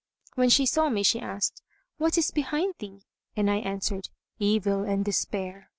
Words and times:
When 0.33 0.49
she 0.49 0.65
saw 0.65 0.89
me, 0.89 1.03
she 1.03 1.19
asked, 1.21 1.61
"What 1.99 2.17
is 2.17 2.31
behind 2.31 2.73
thee?"; 2.79 3.05
and 3.35 3.51
I 3.51 3.57
answered, 3.57 4.09
"Evil 4.39 4.81
and 4.81 5.05
despair." 5.05 5.69